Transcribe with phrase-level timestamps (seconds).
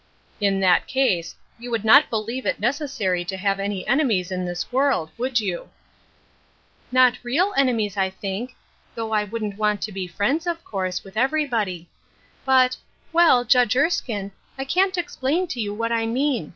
[0.47, 4.45] "In that case, you would not believe it neces sary to have any enemies in
[4.45, 5.69] this world, would fOU?""
[6.91, 8.55] Not real enemies, I think,
[8.95, 9.77] though I wouldn't A Cross of Lead.
[9.77, 11.87] 63 want to be friends, of course, with everybody.
[12.45, 12.77] But—
[13.13, 16.49] well, Judge Erskine, I can't explain to you what I mean.